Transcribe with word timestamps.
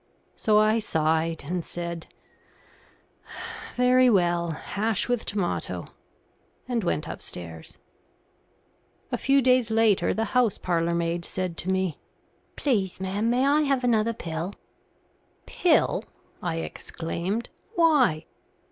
So 0.35 0.57
I 0.57 0.79
sighed, 0.79 1.43
and 1.45 1.63
said 1.63 2.07
"Very 3.75 4.09
well, 4.09 4.49
hash 4.49 5.07
with 5.07 5.27
tomato," 5.27 5.89
and 6.67 6.83
went 6.83 7.07
upstairs. 7.07 7.77
A 9.11 9.17
few 9.19 9.43
days 9.43 9.69
later 9.69 10.11
the 10.11 10.25
house 10.33 10.57
parlourmaid 10.57 11.23
said 11.23 11.55
to 11.57 11.69
me, 11.69 11.99
"Please, 12.55 12.99
ma'am, 12.99 13.29
may 13.29 13.45
I 13.45 13.61
have 13.61 13.83
another 13.83 14.13
pill?" 14.13 14.55
"Pill!" 15.45 16.05
I 16.41 16.55
exclaimed. 16.55 17.51
"Why?" 17.75 18.25